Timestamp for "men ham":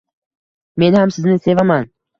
0.85-1.15